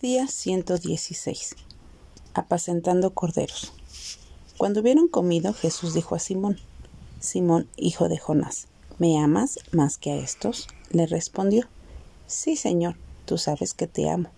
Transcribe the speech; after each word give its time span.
Día 0.00 0.28
116. 0.28 1.56
Apacentando 2.32 3.12
corderos. 3.12 3.74
Cuando 4.56 4.80
hubieron 4.80 5.08
comido, 5.08 5.52
Jesús 5.52 5.92
dijo 5.92 6.14
a 6.14 6.18
Simón, 6.18 6.56
Simón, 7.20 7.68
hijo 7.76 8.08
de 8.08 8.16
Jonás, 8.16 8.68
¿me 8.96 9.18
amas 9.18 9.58
más 9.72 9.98
que 9.98 10.12
a 10.12 10.16
estos? 10.16 10.68
Le 10.88 11.04
respondió, 11.06 11.66
Sí, 12.26 12.56
Señor, 12.56 12.96
tú 13.26 13.36
sabes 13.36 13.74
que 13.74 13.86
te 13.86 14.08
amo. 14.08 14.30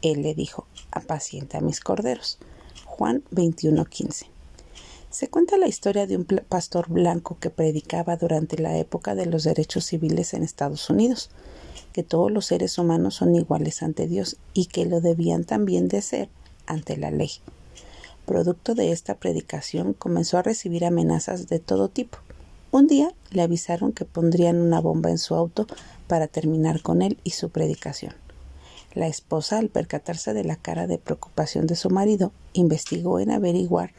Él 0.00 0.22
le 0.22 0.34
dijo, 0.34 0.66
apacienta 0.90 1.60
mis 1.60 1.80
corderos. 1.80 2.38
Juan 2.86 3.22
21:15. 3.30 4.24
Se 5.10 5.28
cuenta 5.28 5.58
la 5.58 5.68
historia 5.68 6.06
de 6.06 6.16
un 6.16 6.24
pastor 6.24 6.88
blanco 6.88 7.36
que 7.38 7.50
predicaba 7.50 8.16
durante 8.16 8.56
la 8.56 8.78
época 8.78 9.14
de 9.14 9.26
los 9.26 9.44
derechos 9.44 9.84
civiles 9.84 10.32
en 10.32 10.44
Estados 10.44 10.88
Unidos 10.88 11.28
que 11.92 12.02
todos 12.02 12.30
los 12.30 12.46
seres 12.46 12.78
humanos 12.78 13.14
son 13.14 13.34
iguales 13.34 13.82
ante 13.82 14.06
Dios 14.06 14.36
y 14.54 14.66
que 14.66 14.86
lo 14.86 15.00
debían 15.00 15.44
también 15.44 15.88
de 15.88 16.02
ser 16.02 16.28
ante 16.66 16.96
la 16.96 17.10
ley. 17.10 17.30
Producto 18.26 18.74
de 18.74 18.92
esta 18.92 19.16
predicación 19.16 19.92
comenzó 19.92 20.38
a 20.38 20.42
recibir 20.42 20.84
amenazas 20.84 21.48
de 21.48 21.58
todo 21.58 21.88
tipo. 21.88 22.18
Un 22.70 22.86
día 22.86 23.12
le 23.30 23.42
avisaron 23.42 23.92
que 23.92 24.04
pondrían 24.04 24.60
una 24.60 24.80
bomba 24.80 25.10
en 25.10 25.18
su 25.18 25.34
auto 25.34 25.66
para 26.06 26.28
terminar 26.28 26.82
con 26.82 27.02
él 27.02 27.18
y 27.24 27.30
su 27.30 27.50
predicación. 27.50 28.14
La 28.94 29.06
esposa, 29.06 29.58
al 29.58 29.68
percatarse 29.68 30.34
de 30.34 30.44
la 30.44 30.56
cara 30.56 30.86
de 30.86 30.98
preocupación 30.98 31.66
de 31.66 31.76
su 31.76 31.90
marido, 31.90 32.32
investigó 32.52 33.20
en 33.20 33.30
averiguar 33.30 33.92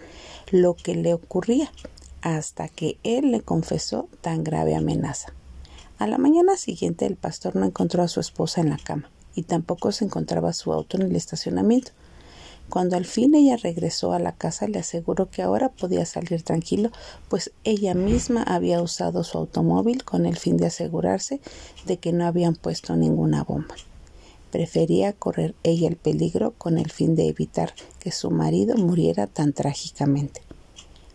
lo 0.52 0.76
que 0.76 0.96
le 0.96 1.14
ocurría, 1.14 1.72
hasta 2.22 2.68
que 2.68 2.98
él 3.04 3.32
le 3.32 3.42
confesó 3.42 4.08
tan 4.22 4.44
grave 4.44 4.76
amenaza. 4.76 5.34
A 6.02 6.08
la 6.08 6.18
mañana 6.18 6.58
siguiente 6.58 7.06
el 7.06 7.16
pastor 7.16 7.56
no 7.56 7.64
encontró 7.64 8.02
a 8.02 8.08
su 8.08 8.20
esposa 8.22 8.60
en 8.60 8.72
la 8.72 8.80
cama 8.80 9.12
y 9.36 9.44
tampoco 9.44 9.92
se 9.92 10.04
encontraba 10.04 10.52
su 10.52 10.74
auto 10.74 10.98
en 10.98 11.04
el 11.04 11.16
estacionamiento. 11.16 11.92
Cuando 12.70 12.98
al 12.98 13.06
fin 13.06 13.36
ella 13.36 13.56
regresó 13.56 14.12
a 14.12 14.18
la 14.18 14.32
casa 14.32 14.68
le 14.68 14.80
aseguró 14.80 15.30
que 15.30 15.44
ahora 15.44 15.70
podía 15.70 16.08
salir 16.08 16.42
tranquilo, 16.42 16.90
pues 17.30 17.52
ella 17.64 17.94
misma 17.94 18.42
había 18.42 18.82
usado 18.82 19.24
su 19.24 19.38
automóvil 19.38 20.04
con 20.04 20.26
el 20.26 20.38
fin 20.38 20.58
de 20.58 20.66
asegurarse 20.66 21.40
de 21.86 21.98
que 21.98 22.14
no 22.14 22.26
habían 22.26 22.56
puesto 22.56 22.96
ninguna 22.96 23.44
bomba. 23.44 23.76
Prefería 24.50 25.14
correr 25.14 25.54
ella 25.62 25.88
el 25.88 25.98
peligro 25.98 26.56
con 26.58 26.80
el 26.80 26.90
fin 26.90 27.16
de 27.16 27.28
evitar 27.28 27.76
que 28.00 28.12
su 28.12 28.32
marido 28.32 28.76
muriera 28.76 29.28
tan 29.28 29.54
trágicamente. 29.54 30.42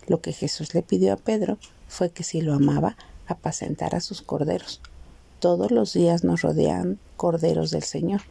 Lo 0.06 0.20
que 0.20 0.32
Jesús 0.32 0.74
le 0.74 0.82
pidió 0.82 1.12
a 1.12 1.16
Pedro 1.16 1.58
fue 1.88 2.10
que 2.10 2.22
si 2.22 2.40
lo 2.40 2.54
amaba, 2.54 2.96
apacentar 3.26 3.94
a 3.94 4.00
sus 4.00 4.22
corderos. 4.22 4.80
Todos 5.40 5.70
los 5.70 5.92
días 5.92 6.24
nos 6.24 6.42
rodean 6.42 6.98
corderos 7.16 7.70
del 7.70 7.82
Señor, 7.82 8.22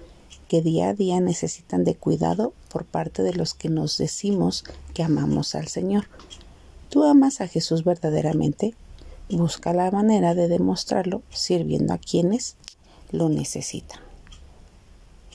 que 0.47 0.61
día 0.61 0.89
a 0.89 0.93
día 0.93 1.19
necesitan 1.19 1.83
de 1.83 1.95
cuidado 1.95 2.53
por 2.69 2.85
parte 2.85 3.23
de 3.23 3.33
los 3.33 3.53
que 3.53 3.69
nos 3.69 3.97
decimos 3.97 4.63
que 4.93 5.03
amamos 5.03 5.55
al 5.55 5.67
Señor. 5.67 6.05
¿Tú 6.89 7.03
amas 7.03 7.41
a 7.41 7.47
Jesús 7.47 7.83
verdaderamente? 7.83 8.75
Busca 9.29 9.73
la 9.73 9.89
manera 9.91 10.35
de 10.35 10.47
demostrarlo 10.47 11.23
sirviendo 11.29 11.93
a 11.93 11.97
quienes 11.97 12.55
lo 13.11 13.29
necesitan. 13.29 14.04